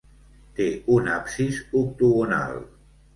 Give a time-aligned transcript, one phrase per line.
[0.59, 2.57] Té un absis octogonal.